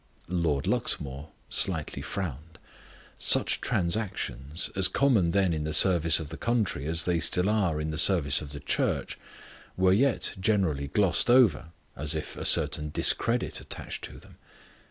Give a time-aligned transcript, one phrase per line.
[0.27, 2.57] Lord Luxmore slightly frowned.
[3.19, 7.79] Such transactions, as common then in the service of the country as they still are
[7.79, 9.19] in the service of the Church,
[9.77, 14.37] were yet generally glossed over, as if a certain discredit attached to them.